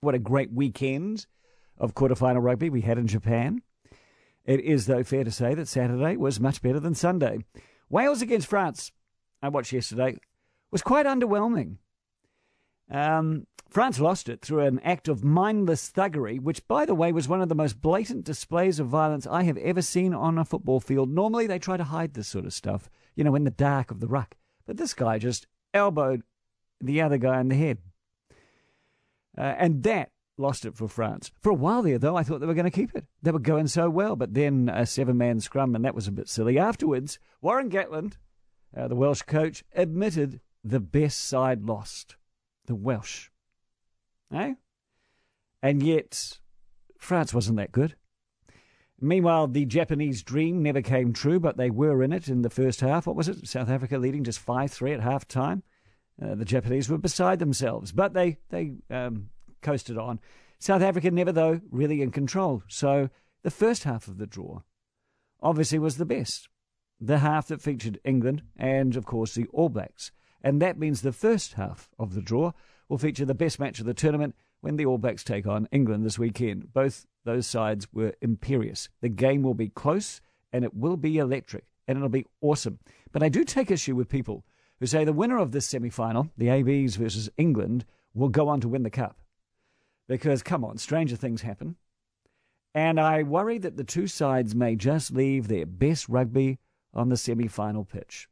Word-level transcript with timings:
What 0.00 0.14
a 0.14 0.20
great 0.20 0.52
weekend 0.52 1.26
of 1.76 1.94
quarterfinal 1.94 2.42
rugby 2.42 2.70
we 2.70 2.82
had 2.82 2.98
in 2.98 3.06
Japan. 3.06 3.62
It 4.44 4.60
is, 4.60 4.86
though, 4.86 5.02
fair 5.02 5.24
to 5.24 5.30
say 5.30 5.54
that 5.54 5.68
Saturday 5.68 6.16
was 6.16 6.40
much 6.40 6.62
better 6.62 6.80
than 6.80 6.94
Sunday. 6.94 7.40
Wales 7.90 8.22
against 8.22 8.46
France, 8.46 8.92
I 9.42 9.48
watched 9.48 9.72
yesterday, 9.72 10.18
was 10.70 10.82
quite 10.82 11.06
underwhelming. 11.06 11.76
Um, 12.90 13.46
France 13.68 13.98
lost 14.00 14.28
it 14.28 14.40
through 14.40 14.60
an 14.60 14.78
act 14.80 15.08
of 15.08 15.24
mindless 15.24 15.90
thuggery, 15.90 16.40
which, 16.40 16.66
by 16.68 16.86
the 16.86 16.94
way, 16.94 17.12
was 17.12 17.28
one 17.28 17.42
of 17.42 17.48
the 17.48 17.54
most 17.54 17.80
blatant 17.80 18.24
displays 18.24 18.78
of 18.78 18.86
violence 18.86 19.26
I 19.26 19.42
have 19.42 19.58
ever 19.58 19.82
seen 19.82 20.14
on 20.14 20.38
a 20.38 20.44
football 20.44 20.80
field. 20.80 21.10
Normally, 21.10 21.46
they 21.46 21.58
try 21.58 21.76
to 21.76 21.84
hide 21.84 22.14
this 22.14 22.28
sort 22.28 22.46
of 22.46 22.54
stuff, 22.54 22.88
you 23.16 23.24
know, 23.24 23.34
in 23.34 23.44
the 23.44 23.50
dark 23.50 23.90
of 23.90 24.00
the 24.00 24.08
ruck. 24.08 24.36
But 24.64 24.76
this 24.76 24.94
guy 24.94 25.18
just 25.18 25.46
elbowed 25.74 26.22
the 26.80 27.02
other 27.02 27.18
guy 27.18 27.40
in 27.40 27.48
the 27.48 27.56
head. 27.56 27.78
Uh, 29.38 29.54
and 29.56 29.84
that 29.84 30.10
lost 30.36 30.64
it 30.64 30.76
for 30.76 30.88
France. 30.88 31.30
For 31.40 31.50
a 31.50 31.54
while 31.54 31.82
there, 31.82 31.98
though, 31.98 32.16
I 32.16 32.22
thought 32.22 32.40
they 32.40 32.46
were 32.46 32.54
going 32.54 32.64
to 32.64 32.70
keep 32.70 32.94
it. 32.94 33.04
They 33.22 33.30
were 33.30 33.38
going 33.38 33.68
so 33.68 33.88
well, 33.88 34.16
but 34.16 34.34
then 34.34 34.68
a 34.72 34.86
seven 34.86 35.16
man 35.16 35.40
scrum, 35.40 35.74
and 35.74 35.84
that 35.84 35.94
was 35.94 36.08
a 36.08 36.12
bit 36.12 36.28
silly. 36.28 36.58
Afterwards, 36.58 37.18
Warren 37.40 37.70
Gatland, 37.70 38.14
uh, 38.76 38.88
the 38.88 38.96
Welsh 38.96 39.22
coach, 39.22 39.64
admitted 39.74 40.40
the 40.64 40.80
best 40.80 41.20
side 41.20 41.64
lost. 41.64 42.16
The 42.66 42.74
Welsh. 42.74 43.30
Eh? 44.32 44.54
And 45.62 45.82
yet, 45.82 46.38
France 46.98 47.32
wasn't 47.32 47.58
that 47.58 47.72
good. 47.72 47.94
Meanwhile, 49.00 49.48
the 49.48 49.64
Japanese 49.64 50.22
dream 50.22 50.62
never 50.62 50.82
came 50.82 51.12
true, 51.12 51.38
but 51.38 51.56
they 51.56 51.70
were 51.70 52.02
in 52.02 52.12
it 52.12 52.28
in 52.28 52.42
the 52.42 52.50
first 52.50 52.80
half. 52.80 53.06
What 53.06 53.14
was 53.14 53.28
it? 53.28 53.46
South 53.46 53.70
Africa 53.70 53.96
leading 53.96 54.24
just 54.24 54.40
5 54.40 54.70
3 54.70 54.92
at 54.92 55.00
half 55.00 55.26
time. 55.26 55.62
Uh, 56.20 56.34
the 56.34 56.44
Japanese 56.44 56.88
were 56.88 56.98
beside 56.98 57.38
themselves, 57.38 57.92
but 57.92 58.12
they, 58.12 58.38
they 58.50 58.72
um, 58.90 59.30
coasted 59.62 59.96
on. 59.96 60.18
South 60.58 60.82
Africa 60.82 61.10
never, 61.10 61.30
though, 61.30 61.60
really 61.70 62.02
in 62.02 62.10
control. 62.10 62.62
So 62.68 63.10
the 63.42 63.50
first 63.50 63.84
half 63.84 64.08
of 64.08 64.18
the 64.18 64.26
draw 64.26 64.62
obviously 65.40 65.78
was 65.78 65.96
the 65.96 66.04
best. 66.04 66.48
The 67.00 67.18
half 67.18 67.46
that 67.48 67.62
featured 67.62 68.00
England 68.04 68.42
and, 68.56 68.96
of 68.96 69.06
course, 69.06 69.34
the 69.34 69.46
All 69.52 69.68
Blacks. 69.68 70.10
And 70.42 70.60
that 70.60 70.78
means 70.78 71.02
the 71.02 71.12
first 71.12 71.54
half 71.54 71.88
of 71.98 72.14
the 72.14 72.22
draw 72.22 72.52
will 72.88 72.98
feature 72.98 73.24
the 73.24 73.34
best 73.34 73.60
match 73.60 73.78
of 73.78 73.86
the 73.86 73.94
tournament 73.94 74.34
when 74.60 74.76
the 74.76 74.86
All 74.86 74.98
Blacks 74.98 75.22
take 75.22 75.46
on 75.46 75.68
England 75.70 76.04
this 76.04 76.18
weekend. 76.18 76.72
Both 76.72 77.06
those 77.24 77.46
sides 77.46 77.86
were 77.92 78.14
imperious. 78.20 78.88
The 79.00 79.08
game 79.08 79.42
will 79.42 79.54
be 79.54 79.68
close 79.68 80.20
and 80.52 80.64
it 80.64 80.74
will 80.74 80.96
be 80.96 81.18
electric 81.18 81.64
and 81.86 81.96
it'll 81.96 82.08
be 82.08 82.26
awesome. 82.40 82.80
But 83.12 83.22
I 83.22 83.28
do 83.28 83.44
take 83.44 83.70
issue 83.70 83.94
with 83.94 84.08
people 84.08 84.44
who 84.80 84.86
say 84.86 85.04
the 85.04 85.12
winner 85.12 85.38
of 85.38 85.52
this 85.52 85.66
semi 85.66 85.90
final, 85.90 86.30
the 86.36 86.48
ABs 86.48 86.96
versus 86.96 87.30
England, 87.36 87.84
will 88.14 88.28
go 88.28 88.48
on 88.48 88.60
to 88.60 88.68
win 88.68 88.82
the 88.82 88.90
Cup. 88.90 89.16
Because, 90.08 90.42
come 90.42 90.64
on, 90.64 90.78
stranger 90.78 91.16
things 91.16 91.42
happen. 91.42 91.76
And 92.74 93.00
I 93.00 93.22
worry 93.22 93.58
that 93.58 93.76
the 93.76 93.84
two 93.84 94.06
sides 94.06 94.54
may 94.54 94.76
just 94.76 95.10
leave 95.10 95.48
their 95.48 95.66
best 95.66 96.08
rugby 96.08 96.58
on 96.94 97.08
the 97.08 97.16
semi 97.16 97.48
final 97.48 97.84
pitch. 97.84 98.28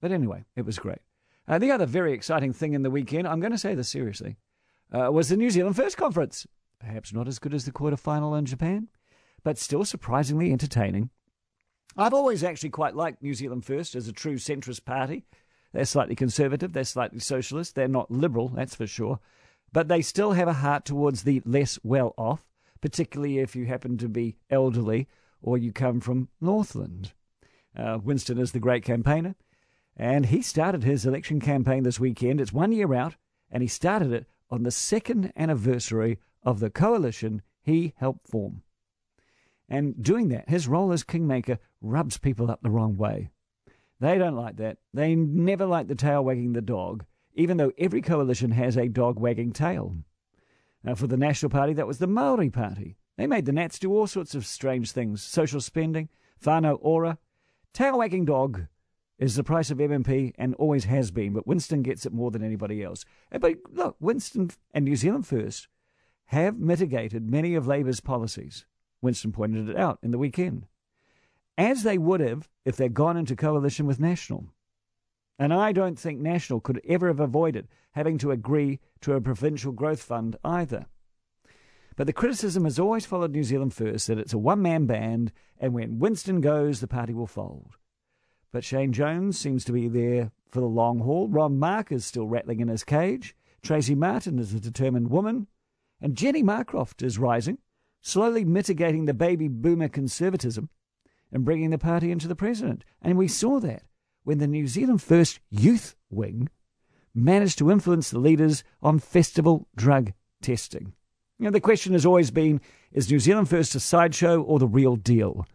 But 0.00 0.12
anyway, 0.12 0.44
it 0.56 0.64
was 0.64 0.78
great. 0.78 1.00
Uh, 1.46 1.58
the 1.58 1.70
other 1.70 1.86
very 1.86 2.12
exciting 2.12 2.52
thing 2.52 2.74
in 2.74 2.82
the 2.82 2.90
weekend, 2.90 3.26
I'm 3.26 3.40
going 3.40 3.52
to 3.52 3.58
say 3.58 3.74
this 3.74 3.88
seriously, 3.88 4.36
uh, 4.92 5.10
was 5.10 5.28
the 5.28 5.36
New 5.36 5.50
Zealand 5.50 5.76
First 5.76 5.96
Conference. 5.96 6.46
Perhaps 6.78 7.12
not 7.12 7.26
as 7.26 7.38
good 7.38 7.54
as 7.54 7.64
the 7.64 7.72
quarterfinal 7.72 8.38
in 8.38 8.44
Japan, 8.44 8.88
but 9.42 9.58
still 9.58 9.84
surprisingly 9.84 10.52
entertaining. 10.52 11.10
I've 11.96 12.14
always 12.14 12.44
actually 12.44 12.70
quite 12.70 12.94
liked 12.94 13.22
New 13.22 13.34
Zealand 13.34 13.64
First 13.64 13.94
as 13.94 14.06
a 14.06 14.12
true 14.12 14.36
centrist 14.36 14.84
party. 14.84 15.24
They're 15.72 15.84
slightly 15.84 16.16
conservative, 16.16 16.72
they're 16.72 16.84
slightly 16.84 17.20
socialist, 17.20 17.74
they're 17.74 17.88
not 17.88 18.10
liberal, 18.10 18.48
that's 18.48 18.74
for 18.74 18.86
sure. 18.86 19.20
But 19.72 19.88
they 19.88 20.00
still 20.00 20.32
have 20.32 20.48
a 20.48 20.54
heart 20.54 20.84
towards 20.84 21.22
the 21.22 21.42
less 21.44 21.78
well 21.82 22.14
off, 22.16 22.46
particularly 22.80 23.38
if 23.38 23.54
you 23.54 23.66
happen 23.66 23.98
to 23.98 24.08
be 24.08 24.36
elderly 24.50 25.08
or 25.42 25.58
you 25.58 25.72
come 25.72 26.00
from 26.00 26.28
Northland. 26.40 27.12
Uh, 27.76 27.98
Winston 28.02 28.38
is 28.38 28.52
the 28.52 28.60
great 28.60 28.84
campaigner, 28.84 29.34
and 29.96 30.26
he 30.26 30.42
started 30.42 30.84
his 30.84 31.04
election 31.04 31.40
campaign 31.40 31.82
this 31.82 32.00
weekend. 32.00 32.40
It's 32.40 32.52
one 32.52 32.72
year 32.72 32.94
out, 32.94 33.16
and 33.50 33.62
he 33.62 33.68
started 33.68 34.12
it 34.12 34.26
on 34.50 34.62
the 34.62 34.70
second 34.70 35.32
anniversary 35.36 36.18
of 36.42 36.60
the 36.60 36.70
coalition 36.70 37.42
he 37.62 37.92
helped 37.96 38.28
form. 38.28 38.62
And 39.68 40.02
doing 40.02 40.28
that, 40.28 40.48
his 40.48 40.66
role 40.66 40.92
as 40.92 41.04
kingmaker 41.04 41.58
rubs 41.82 42.16
people 42.16 42.50
up 42.50 42.62
the 42.62 42.70
wrong 42.70 42.96
way. 42.96 43.28
They 44.00 44.18
don't 44.18 44.36
like 44.36 44.56
that. 44.56 44.78
They 44.94 45.14
never 45.14 45.66
like 45.66 45.88
the 45.88 45.94
tail 45.94 46.24
wagging 46.24 46.52
the 46.52 46.62
dog, 46.62 47.04
even 47.34 47.56
though 47.56 47.72
every 47.78 48.00
coalition 48.00 48.52
has 48.52 48.76
a 48.76 48.88
dog 48.88 49.18
wagging 49.18 49.52
tail. 49.52 49.96
Now, 50.84 50.94
for 50.94 51.06
the 51.06 51.16
National 51.16 51.50
Party, 51.50 51.72
that 51.74 51.86
was 51.86 51.98
the 51.98 52.06
Maori 52.06 52.50
Party. 52.50 52.96
They 53.16 53.26
made 53.26 53.46
the 53.46 53.52
Nats 53.52 53.80
do 53.80 53.92
all 53.92 54.06
sorts 54.06 54.34
of 54.34 54.46
strange 54.46 54.92
things 54.92 55.22
social 55.22 55.60
spending, 55.60 56.08
whānau 56.42 56.78
ora. 56.80 57.18
Tail 57.72 57.98
wagging 57.98 58.24
dog 58.24 58.66
is 59.18 59.34
the 59.34 59.42
price 59.42 59.70
of 59.70 59.78
MMP 59.78 60.32
and 60.38 60.54
always 60.54 60.84
has 60.84 61.10
been, 61.10 61.32
but 61.32 61.46
Winston 61.46 61.82
gets 61.82 62.06
it 62.06 62.12
more 62.12 62.30
than 62.30 62.44
anybody 62.44 62.84
else. 62.84 63.04
Uh, 63.32 63.38
but 63.38 63.56
look, 63.72 63.96
Winston 63.98 64.50
and 64.72 64.84
New 64.84 64.94
Zealand 64.94 65.26
First 65.26 65.66
have 66.26 66.58
mitigated 66.58 67.28
many 67.28 67.56
of 67.56 67.66
Labour's 67.66 68.00
policies. 68.00 68.64
Winston 69.02 69.32
pointed 69.32 69.68
it 69.68 69.76
out 69.76 69.98
in 70.02 70.12
the 70.12 70.18
weekend 70.18 70.66
as 71.58 71.82
they 71.82 71.98
would 71.98 72.20
have 72.20 72.48
if 72.64 72.76
they'd 72.76 72.94
gone 72.94 73.16
into 73.16 73.36
coalition 73.36 73.84
with 73.84 74.00
National. 74.00 74.46
And 75.38 75.52
I 75.52 75.72
don't 75.72 75.98
think 75.98 76.20
National 76.20 76.60
could 76.60 76.80
ever 76.88 77.08
have 77.08 77.20
avoided 77.20 77.68
having 77.92 78.16
to 78.18 78.30
agree 78.30 78.80
to 79.00 79.14
a 79.14 79.20
provincial 79.20 79.72
growth 79.72 80.02
fund 80.02 80.36
either. 80.44 80.86
But 81.96 82.06
the 82.06 82.12
criticism 82.12 82.64
has 82.64 82.78
always 82.78 83.06
followed 83.06 83.32
New 83.32 83.42
Zealand 83.42 83.74
First 83.74 84.06
that 84.06 84.18
it's 84.18 84.32
a 84.32 84.38
one 84.38 84.62
man 84.62 84.86
band, 84.86 85.32
and 85.58 85.74
when 85.74 85.98
Winston 85.98 86.40
goes, 86.40 86.80
the 86.80 86.86
party 86.86 87.12
will 87.12 87.26
fold. 87.26 87.76
But 88.52 88.64
Shane 88.64 88.92
Jones 88.92 89.36
seems 89.36 89.64
to 89.64 89.72
be 89.72 89.88
there 89.88 90.30
for 90.48 90.60
the 90.60 90.66
long 90.66 91.00
haul. 91.00 91.28
Ron 91.28 91.58
Mark 91.58 91.90
is 91.90 92.06
still 92.06 92.28
rattling 92.28 92.60
in 92.60 92.68
his 92.68 92.84
cage. 92.84 93.34
Tracey 93.62 93.96
Martin 93.96 94.38
is 94.38 94.54
a 94.54 94.60
determined 94.60 95.10
woman. 95.10 95.48
And 96.00 96.16
Jenny 96.16 96.44
Marcroft 96.44 97.02
is 97.02 97.18
rising, 97.18 97.58
slowly 98.00 98.44
mitigating 98.44 99.06
the 99.06 99.14
baby 99.14 99.48
boomer 99.48 99.88
conservatism 99.88 100.70
and 101.32 101.44
bringing 101.44 101.70
the 101.70 101.78
party 101.78 102.10
into 102.10 102.28
the 102.28 102.36
president. 102.36 102.84
And 103.02 103.18
we 103.18 103.28
saw 103.28 103.60
that 103.60 103.82
when 104.24 104.38
the 104.38 104.46
New 104.46 104.66
Zealand 104.66 105.02
First 105.02 105.40
Youth 105.50 105.94
Wing 106.10 106.48
managed 107.14 107.58
to 107.58 107.70
influence 107.70 108.10
the 108.10 108.18
leaders 108.18 108.62
on 108.82 108.98
festival 108.98 109.68
drug 109.76 110.12
testing. 110.40 110.92
You 111.38 111.44
know, 111.44 111.50
the 111.50 111.60
question 111.60 111.92
has 111.92 112.06
always 112.06 112.30
been 112.30 112.60
is 112.92 113.10
New 113.10 113.18
Zealand 113.18 113.48
First 113.48 113.74
a 113.74 113.80
sideshow 113.80 114.42
or 114.42 114.58
the 114.58 114.66
real 114.66 114.96
deal? 114.96 115.46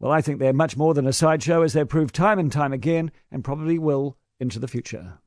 Well, 0.00 0.12
I 0.12 0.20
think 0.20 0.38
they're 0.38 0.52
much 0.52 0.76
more 0.76 0.92
than 0.92 1.06
a 1.06 1.12
sideshow, 1.12 1.62
as 1.62 1.72
they've 1.72 1.88
proved 1.88 2.14
time 2.14 2.38
and 2.38 2.50
time 2.50 2.72
again, 2.72 3.10
and 3.30 3.44
probably 3.44 3.78
will 3.78 4.16
into 4.40 4.58
the 4.58 4.68
future. 4.68 5.18